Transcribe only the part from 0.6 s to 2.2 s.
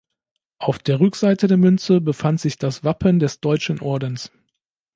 der Rückseite der Münze